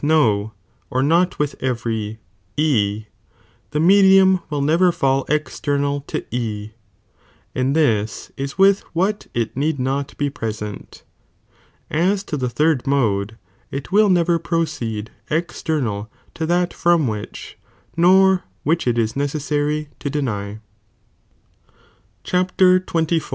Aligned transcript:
no, 0.03 0.51
or 0.89 1.03
not 1.03 1.37
with 1.37 1.53
every 1.61 2.17
E,f 2.57 3.05
the 3.69 3.79
medium 3.79 4.41
will 4.49 4.59
never 4.61 4.91
'^'"' 4.91 4.93
faU 4.95 5.23
external 5.29 6.01
to 6.07 6.25
E, 6.35 6.71
and 7.53 7.75
this^ 7.75 8.31
is 8.35 8.57
with 8.57 8.79
what 8.95 9.27
it 9.35 9.55
need 9.55 9.75
f 9.75 9.79
e. 9.79 9.83
not 9.83 10.17
be 10.17 10.27
present.' 10.27 11.03
As 11.91 12.23
to 12.23 12.35
the 12.35 12.49
third 12.49 12.81
Tnode,|| 12.85 13.37
it 13.69 13.91
will 13.91 14.07
i 14.07 14.09
Thesr 14.09 14.13
never 14.13 14.39
proceed 14.39 15.11
external 15.29 16.09
to 16.33 16.47
that 16.47 16.73
from 16.73 17.05
which, 17.07 17.59
nor 17.95 18.37
^"■ 18.37 18.41
which 18.63 18.87
it 18.87 18.97
IB 18.97 19.03
neccasarj 19.05 19.87
to 19.99 20.09
detty. 22.25 23.21